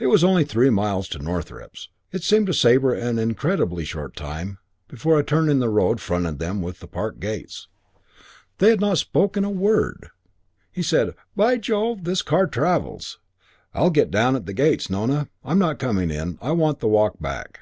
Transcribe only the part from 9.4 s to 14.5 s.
a word! He said, "By Jove, this car travels! I'll get down at